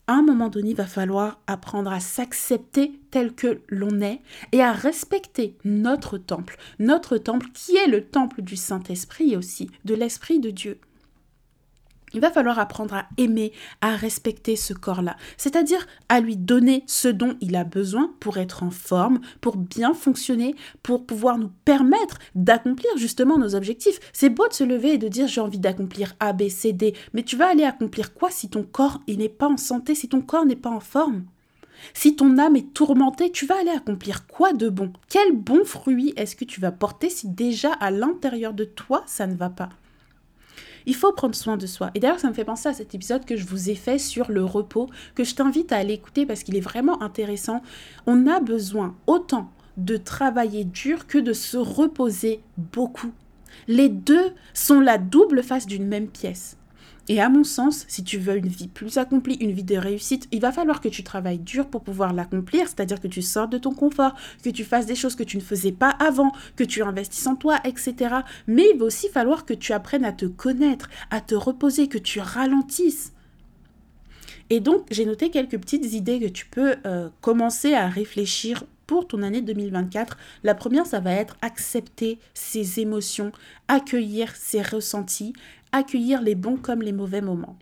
[0.08, 4.22] à un moment donné, il va falloir apprendre à s'accepter tel que l'on est
[4.54, 9.96] et à respecter notre temple, notre temple qui est le temple du Saint-Esprit aussi, de
[9.96, 10.80] l'Esprit de Dieu.
[12.14, 17.10] Il va falloir apprendre à aimer, à respecter ce corps-là, c'est-à-dire à lui donner ce
[17.10, 22.20] dont il a besoin pour être en forme, pour bien fonctionner, pour pouvoir nous permettre
[22.34, 24.00] d'accomplir justement nos objectifs.
[24.14, 26.94] C'est beau de se lever et de dire j'ai envie d'accomplir A, B, C, D,
[27.14, 30.22] mais tu vas aller accomplir quoi si ton corps n'est pas en santé, si ton
[30.22, 31.26] corps n'est pas en forme?
[31.94, 34.94] Si ton âme est tourmentée, tu vas aller accomplir quoi de bon?
[35.10, 39.28] Quel bon fruit est-ce que tu vas porter si déjà à l'intérieur de toi ça
[39.28, 39.70] ne va pas?
[40.88, 41.92] Il faut prendre soin de soi.
[41.94, 44.32] Et d'ailleurs, ça me fait penser à cet épisode que je vous ai fait sur
[44.32, 47.62] le repos, que je t'invite à aller écouter parce qu'il est vraiment intéressant.
[48.08, 53.12] On a besoin autant de travailler dur que de se reposer beaucoup.
[53.68, 56.58] Les deux sont la double face d'une même pièce.
[57.10, 60.28] Et à mon sens, si tu veux une vie plus accomplie, une vie de réussite,
[60.32, 63.58] il va falloir que tu travailles dur pour pouvoir l'accomplir, c'est-à-dire que tu sortes de
[63.58, 66.84] ton confort, que tu fasses des choses que tu ne faisais pas avant, que tu
[66.84, 68.16] investisses en toi, etc.
[68.48, 71.98] Mais il va aussi falloir que tu apprennes à te connaître, à te reposer, que
[71.98, 73.14] tu ralentisses.
[74.50, 79.08] Et donc, j'ai noté quelques petites idées que tu peux euh, commencer à réfléchir pour
[79.08, 80.18] ton année 2024.
[80.44, 83.32] La première, ça va être accepter ses émotions,
[83.68, 85.34] accueillir ses ressentis
[85.72, 87.58] accueillir les bons comme les mauvais moments.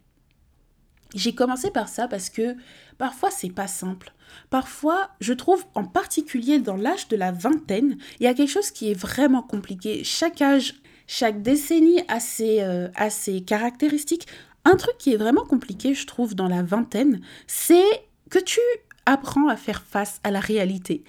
[1.13, 2.55] J'ai commencé par ça parce que
[2.97, 4.11] parfois c'est pas simple.
[4.49, 8.71] Parfois, je trouve en particulier dans l'âge de la vingtaine, il y a quelque chose
[8.71, 10.03] qui est vraiment compliqué.
[10.03, 10.75] Chaque âge,
[11.07, 14.27] chaque décennie a ses, euh, a ses caractéristiques.
[14.65, 17.85] Un truc qui est vraiment compliqué, je trouve, dans la vingtaine, c'est
[18.29, 18.59] que tu
[19.05, 21.03] apprends à faire face à la réalité.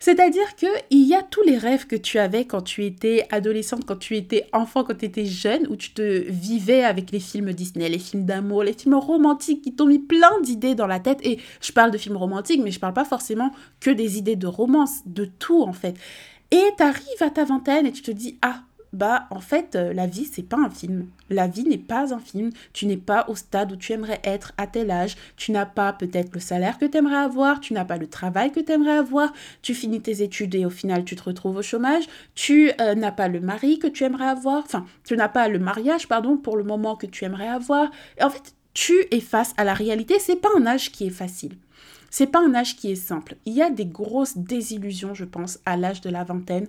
[0.00, 3.84] C'est-à-dire que il y a tous les rêves que tu avais quand tu étais adolescente,
[3.86, 7.52] quand tu étais enfant, quand tu étais jeune, où tu te vivais avec les films
[7.52, 11.20] Disney, les films d'amour, les films romantiques qui t'ont mis plein d'idées dans la tête.
[11.22, 14.46] Et je parle de films romantiques, mais je parle pas forcément que des idées de
[14.46, 15.96] romance, de tout en fait.
[16.50, 18.62] Et tu arrives à ta vingtaine et tu te dis, ah,
[18.92, 21.06] bah en fait euh, la vie c'est pas un film.
[21.30, 22.50] La vie n'est pas un film.
[22.72, 25.16] Tu n'es pas au stade où tu aimerais être à tel âge.
[25.36, 28.52] Tu n'as pas peut-être le salaire que tu aimerais avoir, tu n'as pas le travail
[28.52, 29.32] que tu aimerais avoir.
[29.62, 32.04] Tu finis tes études et au final tu te retrouves au chômage.
[32.34, 34.62] Tu euh, n'as pas le mari que tu aimerais avoir.
[34.64, 37.90] Enfin, tu n'as pas le mariage pardon pour le moment que tu aimerais avoir.
[38.20, 41.56] En fait, tu es face à la réalité, c'est pas un âge qui est facile.
[42.10, 43.36] C'est pas un âge qui est simple.
[43.46, 46.68] Il y a des grosses désillusions, je pense, à l'âge de la vingtaine.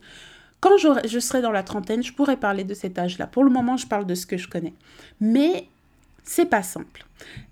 [0.64, 3.28] Quand je serai dans la trentaine, je pourrais parler de cet âge-là.
[3.28, 4.74] Pour le moment, je parle de ce que je connais.
[5.20, 5.68] Mais
[6.24, 7.06] c'est pas simple.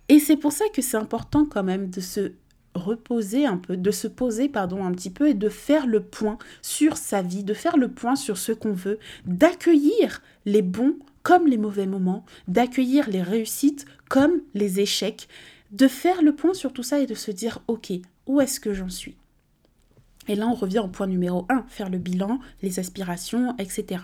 [0.08, 2.32] Et c'est pour ça que c'est important quand même de se
[2.74, 6.38] reposer un peu, de se poser pardon un petit peu et de faire le point
[6.62, 11.48] sur sa vie, de faire le point sur ce qu'on veut, d'accueillir les bons comme
[11.48, 15.28] les mauvais moments, d'accueillir les réussites comme les échecs,
[15.72, 17.92] de faire le point sur tout ça et de se dire ok,
[18.26, 19.18] où est-ce que j'en suis?
[20.28, 24.04] Et là, on revient au point numéro 1, faire le bilan, les aspirations, etc.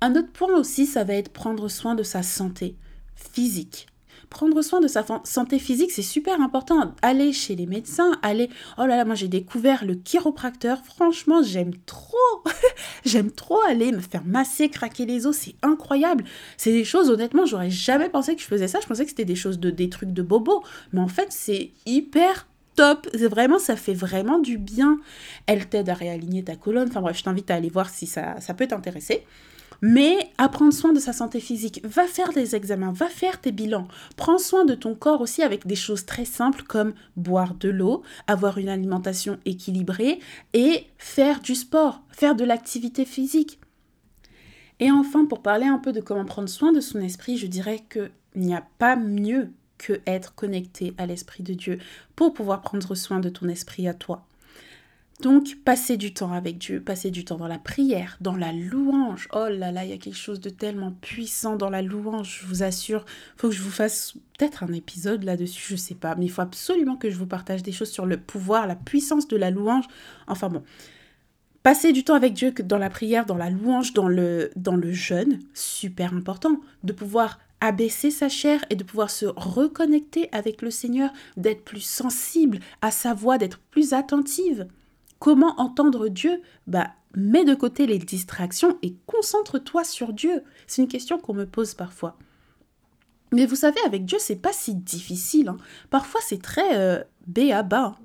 [0.00, 2.76] Un autre point aussi, ça va être prendre soin de sa santé
[3.14, 3.86] physique.
[4.28, 6.94] Prendre soin de sa santé physique, c'est super important.
[7.02, 8.48] Aller chez les médecins, aller...
[8.78, 10.84] Oh là là, moi j'ai découvert le chiropracteur.
[10.84, 12.16] Franchement, j'aime trop.
[13.04, 15.36] j'aime trop aller me faire masser, craquer les os.
[15.36, 16.24] C'est incroyable.
[16.56, 18.78] C'est des choses, honnêtement, j'aurais jamais pensé que je faisais ça.
[18.80, 20.62] Je pensais que c'était des choses de des trucs de bobo.
[20.92, 22.46] Mais en fait, c'est hyper
[22.80, 23.14] top.
[23.14, 24.98] Vraiment, ça fait vraiment du bien.
[25.46, 26.88] Elle t'aide à réaligner ta colonne.
[26.88, 29.22] Enfin bref, je t'invite à aller voir si ça, ça peut t'intéresser.
[29.82, 33.52] Mais à prendre soin de sa santé physique, va faire des examens, va faire tes
[33.52, 33.86] bilans.
[34.16, 38.02] Prends soin de ton corps aussi avec des choses très simples comme boire de l'eau,
[38.26, 40.18] avoir une alimentation équilibrée
[40.54, 43.60] et faire du sport, faire de l'activité physique.
[44.80, 47.84] Et enfin, pour parler un peu de comment prendre soin de son esprit, je dirais
[47.90, 51.78] qu'il n'y a pas mieux que être connecté à l'Esprit de Dieu
[52.14, 54.26] pour pouvoir prendre soin de ton esprit à toi.
[55.22, 59.28] Donc, passer du temps avec Dieu, passer du temps dans la prière, dans la louange.
[59.34, 62.46] Oh là là, il y a quelque chose de tellement puissant dans la louange, je
[62.46, 63.04] vous assure.
[63.36, 66.40] Faut que je vous fasse peut-être un épisode là-dessus, je sais pas, mais il faut
[66.40, 69.84] absolument que je vous partage des choses sur le pouvoir, la puissance de la louange.
[70.26, 70.62] Enfin bon,
[71.62, 74.90] passer du temps avec Dieu dans la prière, dans la louange, dans le dans le
[74.90, 80.70] jeûne, super important de pouvoir abaisser sa chair et de pouvoir se reconnecter avec le
[80.70, 84.66] Seigneur, d'être plus sensible à sa voix, d'être plus attentive.
[85.18, 86.40] Comment entendre Dieu?
[86.66, 90.42] Bah, mets de côté les distractions et concentre-toi sur Dieu.
[90.66, 92.16] C'est une question qu'on me pose parfois.
[93.32, 95.48] Mais vous savez, avec Dieu, c'est pas si difficile.
[95.48, 95.58] Hein.
[95.90, 97.02] Parfois, c'est très euh,
[97.52, 97.96] à bas.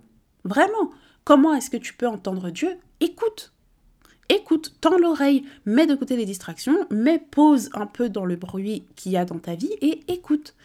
[0.44, 0.92] Vraiment.
[1.24, 2.78] Comment est-ce que tu peux entendre Dieu?
[3.00, 3.55] Écoute
[4.30, 8.86] écoute, tends l'oreille, mets de côté les distractions, mets pause un peu dans le bruit
[8.96, 10.56] qu'il y a dans ta vie et écoute.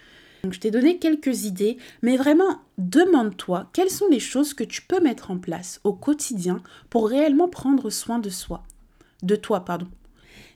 [0.42, 4.83] Donc je t'ai donné quelques idées, mais vraiment demande-toi quelles sont les choses que tu
[4.83, 8.62] peux mettre en place au quotidien pour réellement prendre soin de soi,
[9.23, 9.88] de toi pardon.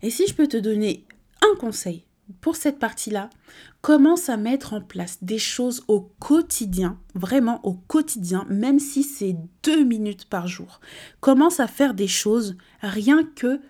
[0.02, 1.04] Et si je peux te donner
[1.42, 2.04] un conseil
[2.40, 3.30] pour cette partie-là,
[3.80, 9.36] commence à mettre en place des choses au quotidien, vraiment au quotidien, même si c'est
[9.62, 10.80] deux minutes par jour.
[11.20, 13.60] Commence à faire des choses rien que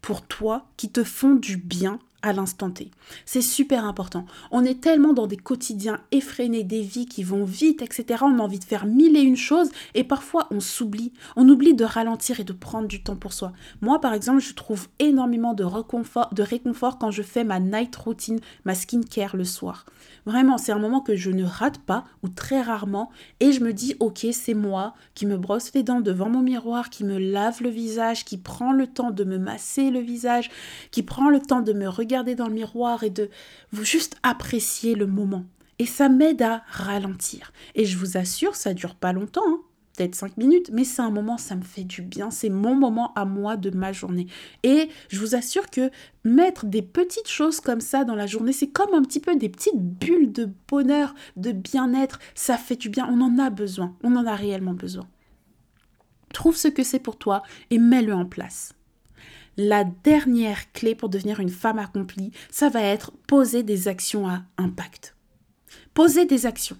[0.00, 2.90] pour toi qui te font du bien à l'instant T.
[3.26, 4.24] C'est super important.
[4.50, 8.22] On est tellement dans des quotidiens effrénés, des vies qui vont vite, etc.
[8.22, 11.12] On a envie de faire mille et une choses et parfois on s'oublie.
[11.36, 13.52] On oublie de ralentir et de prendre du temps pour soi.
[13.82, 17.94] Moi, par exemple, je trouve énormément de, réconfort, de réconfort quand je fais ma night
[17.94, 19.84] routine, ma skincare le soir.
[20.24, 23.10] Vraiment, c'est un moment que je ne rate pas ou très rarement
[23.40, 26.88] et je me dis, ok, c'est moi qui me brosse les dents devant mon miroir,
[26.88, 30.50] qui me lave le visage, qui prend le temps de me masser le visage,
[30.90, 33.30] qui prend le temps de me regarder dans le miroir et de
[33.72, 35.44] vous juste apprécier le moment.
[35.78, 37.52] Et ça m'aide à ralentir.
[37.74, 39.60] Et je vous assure, ça dure pas longtemps, hein.
[39.96, 42.30] peut-être cinq minutes, mais c'est un moment, ça me fait du bien.
[42.30, 44.28] C'est mon moment à moi de ma journée.
[44.62, 45.90] Et je vous assure que
[46.22, 49.48] mettre des petites choses comme ça dans la journée, c'est comme un petit peu des
[49.48, 52.20] petites bulles de bonheur, de bien-être.
[52.36, 53.08] Ça fait du bien.
[53.10, 53.96] On en a besoin.
[54.04, 55.08] On en a réellement besoin.
[56.32, 58.74] Trouve ce que c'est pour toi et mets-le en place.
[59.56, 64.42] La dernière clé pour devenir une femme accomplie, ça va être poser des actions à
[64.58, 65.16] impact.
[65.94, 66.76] Poser des actions.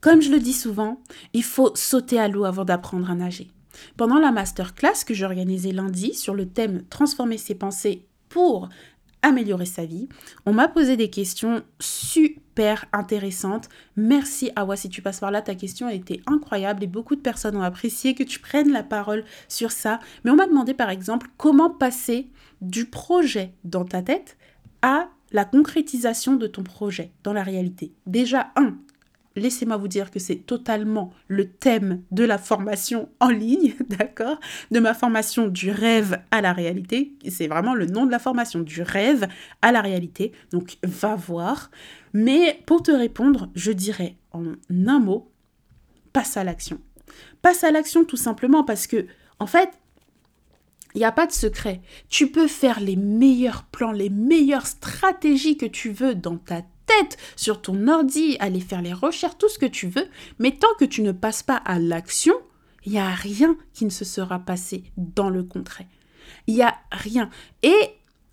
[0.00, 1.00] Comme je le dis souvent,
[1.32, 3.50] il faut sauter à l'eau avant d'apprendre à nager.
[3.96, 8.68] Pendant la masterclass que j'ai organisée lundi sur le thème Transformer ses pensées pour
[9.22, 10.08] améliorer sa vie.
[10.46, 13.68] On m'a posé des questions super intéressantes.
[13.96, 17.20] Merci Awa si tu passes par là, ta question a été incroyable et beaucoup de
[17.20, 20.00] personnes ont apprécié que tu prennes la parole sur ça.
[20.24, 22.28] Mais on m'a demandé par exemple comment passer
[22.60, 24.36] du projet dans ta tête
[24.82, 27.92] à la concrétisation de ton projet dans la réalité.
[28.06, 28.76] Déjà, un,
[29.38, 34.38] laissez-moi vous dire que c'est totalement le thème de la formation en ligne, d'accord?
[34.70, 37.14] De ma formation du rêve à la réalité.
[37.28, 39.28] C'est vraiment le nom de la formation, du rêve
[39.62, 40.32] à la réalité.
[40.50, 41.70] Donc va voir.
[42.12, 45.30] Mais pour te répondre, je dirais en un mot,
[46.12, 46.80] passe à l'action.
[47.42, 49.06] Passe à l'action tout simplement parce que,
[49.38, 49.70] en fait,
[50.94, 51.80] il n'y a pas de secret.
[52.08, 57.16] Tu peux faire les meilleurs plans, les meilleures stratégies que tu veux dans ta tête,
[57.36, 60.84] sur ton ordi, aller faire les recherches, tout ce que tu veux, mais tant que
[60.84, 62.34] tu ne passes pas à l'action,
[62.84, 65.86] il n'y a rien qui ne se sera passé dans le concret.
[66.46, 67.30] Il n'y a rien.
[67.62, 67.76] Et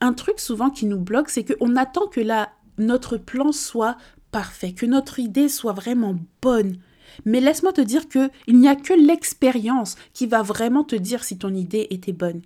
[0.02, 3.98] un truc souvent qui nous bloque, c'est qu'on attend que la, notre plan soit
[4.32, 6.78] parfait, que notre idée soit vraiment bonne.
[7.26, 11.24] Mais laisse-moi te dire que il n'y a que l'expérience qui va vraiment te dire
[11.24, 12.42] si ton idée était bonne.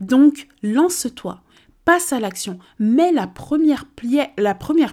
[0.00, 1.40] Donc, lance-toi,
[1.84, 3.86] passe à l'action, mets la première,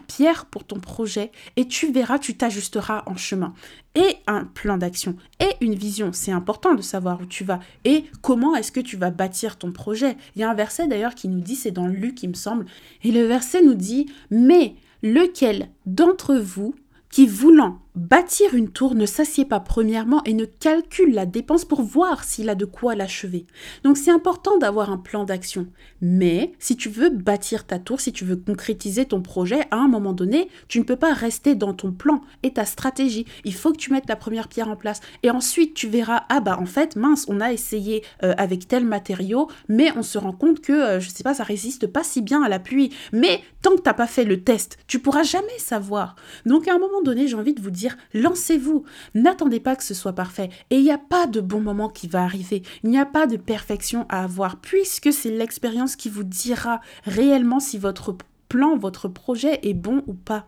[0.02, 3.54] pierre pour ton projet et tu verras, tu t'ajusteras en chemin.
[3.96, 5.16] Et un plan d'action.
[5.40, 7.60] Et une vision, c'est important de savoir où tu vas.
[7.84, 10.16] Et comment est-ce que tu vas bâtir ton projet.
[10.36, 12.66] Il y a un verset d'ailleurs qui nous dit, c'est dans Luc il me semble,
[13.04, 16.76] et le verset nous dit, mais lequel d'entre vous
[17.10, 21.82] qui voulant bâtir une tour ne s'assied pas premièrement et ne calcule la dépense pour
[21.82, 23.46] voir s'il a de quoi l'achever.
[23.84, 25.68] Donc c'est important d'avoir un plan d'action.
[26.02, 29.88] Mais si tu veux bâtir ta tour, si tu veux concrétiser ton projet, à un
[29.88, 33.26] moment donné, tu ne peux pas rester dans ton plan et ta stratégie.
[33.44, 35.02] Il faut que tu mettes la première pierre en place.
[35.24, 38.86] Et ensuite, tu verras, ah bah en fait, mince, on a essayé euh, avec tel
[38.86, 42.22] matériau, mais on se rend compte que, euh, je sais pas, ça résiste pas si
[42.22, 42.92] bien à la pluie.
[43.12, 46.16] Mais tant que t'as pas fait le test, tu pourras jamais savoir.
[46.46, 47.81] Donc à un moment donné, j'ai envie de vous dire,
[48.14, 48.84] lancez-vous.
[49.14, 50.50] N'attendez pas que ce soit parfait.
[50.70, 52.64] Et il n'y a pas de bon moment qui va arriver.
[52.84, 57.60] Il n'y a pas de perfection à avoir, puisque c'est l'expérience qui vous dira réellement
[57.60, 58.16] si votre
[58.50, 60.46] plan, votre projet est bon ou pas.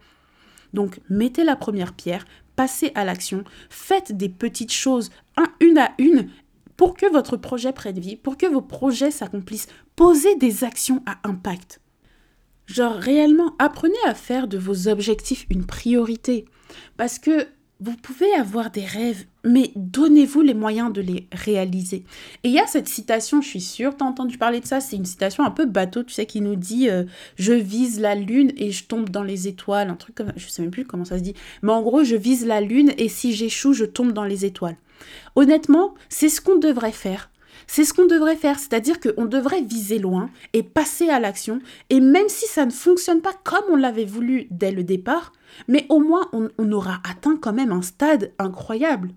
[0.74, 5.12] Donc, mettez la première pierre, passez à l'action, faites des petites choses,
[5.60, 6.30] une à une,
[6.78, 9.68] pour que votre projet prenne vie, pour que vos projets s'accomplissent.
[9.96, 11.80] Posez des actions à impact.
[12.66, 16.46] Genre réellement, apprenez à faire de vos objectifs une priorité.
[16.98, 17.48] Parce que
[17.80, 22.06] vous pouvez avoir des rêves, mais donnez-vous les moyens de les réaliser.
[22.44, 24.80] Et il y a cette citation, je suis sûre, tu as entendu parler de ça,
[24.80, 27.04] c'est une citation un peu bateau, tu sais, qui nous dit euh,
[27.36, 30.62] Je vise la lune et je tombe dans les étoiles», un truc comme je sais
[30.62, 31.34] même plus comment ça se dit.
[31.62, 34.78] Mais en gros, je vise la lune et si j'échoue, je tombe dans les étoiles.
[35.36, 37.30] Honnêtement, c'est ce qu'on devrait faire.
[37.68, 42.00] C'est ce qu'on devrait faire, c'est-à-dire qu'on devrait viser loin et passer à l'action, et
[42.00, 45.34] même si ça ne fonctionne pas comme on l'avait voulu dès le départ,
[45.68, 49.12] mais au moins on, aura atteint quand même un stade incroyable.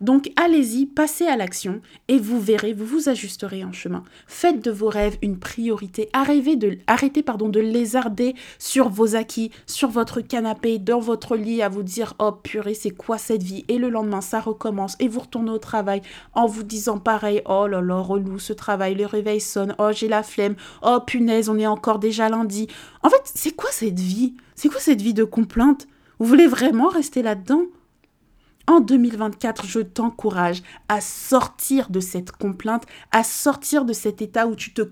[0.00, 4.02] Donc allez-y, passez à l'action et vous verrez, vous vous ajusterez en chemin.
[4.26, 6.08] Faites de vos rêves une priorité.
[6.12, 12.14] Arrêtez de, lézarder sur vos acquis, sur votre canapé, dans votre lit, à vous dire
[12.18, 13.64] Oh purée, c'est quoi cette vie?
[13.68, 16.02] Et le lendemain, ça recommence et vous retournez au travail
[16.34, 20.08] en vous disant pareil Oh là là, relou ce travail, le réveil sonne, oh j'ai
[20.08, 22.68] la flemme, oh punaise, on est encore déjà lundi.
[23.02, 24.34] En fait, c'est quoi cette vie?
[24.54, 25.86] C'est quoi cette vie de complainte?
[26.18, 27.62] Vous voulez vraiment rester là-dedans?
[28.66, 34.56] En 2024, je t'encourage à sortir de cette complainte, à sortir de cet état où
[34.56, 34.82] tu te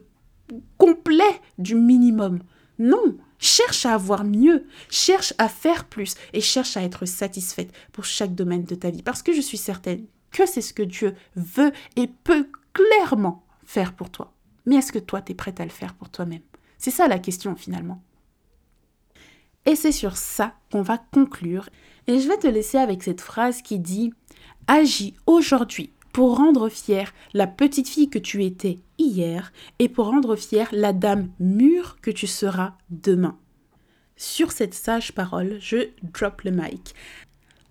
[0.78, 2.40] complais du minimum.
[2.78, 8.04] Non, cherche à avoir mieux, cherche à faire plus et cherche à être satisfaite pour
[8.04, 11.14] chaque domaine de ta vie parce que je suis certaine que c'est ce que Dieu
[11.36, 14.32] veut et peut clairement faire pour toi.
[14.66, 16.42] Mais est-ce que toi, tu es prête à le faire pour toi-même?
[16.78, 18.02] C'est ça la question finalement.
[19.66, 21.68] Et c'est sur ça qu'on va conclure.
[22.06, 24.12] Et je vais te laisser avec cette phrase qui dit
[24.66, 30.36] Agis aujourd'hui pour rendre fière la petite fille que tu étais hier et pour rendre
[30.36, 33.38] fière la dame mûre que tu seras demain.
[34.16, 36.94] Sur cette sage parole, je drop le mic.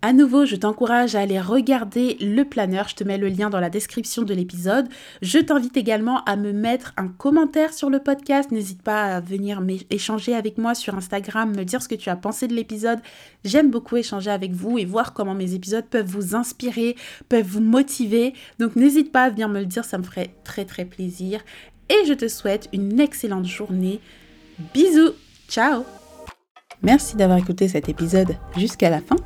[0.04, 2.88] À nouveau, je t'encourage à aller regarder le planeur.
[2.88, 4.88] Je te mets le lien dans la description de l'épisode.
[5.22, 8.50] Je t'invite également à me mettre un commentaire sur le podcast.
[8.50, 12.16] N'hésite pas à venir échanger avec moi sur Instagram, me dire ce que tu as
[12.16, 12.98] pensé de l'épisode.
[13.44, 16.96] J'aime beaucoup échanger avec vous et voir comment mes épisodes peuvent vous inspirer,
[17.28, 18.34] peuvent vous motiver.
[18.58, 21.42] Donc n'hésite pas à venir me le dire, ça me ferait très très plaisir.
[21.88, 24.00] Et je te souhaite une excellente journée.
[24.74, 25.12] Bisous,
[25.48, 25.84] ciao
[26.82, 29.16] Merci d'avoir écouté cet épisode jusqu'à la fin.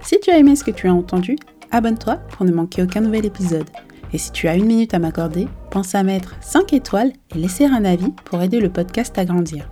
[0.00, 1.36] Si tu as aimé ce que tu as entendu,
[1.70, 3.68] abonne-toi pour ne manquer aucun nouvel épisode.
[4.12, 7.64] Et si tu as une minute à m'accorder, pense à mettre 5 étoiles et laisser
[7.64, 9.68] un avis pour aider le podcast à grandir.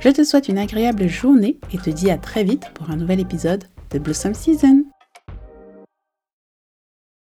[0.00, 3.20] Je te souhaite une agréable journée et te dis à très vite pour un nouvel
[3.20, 4.84] épisode de Blossom Season.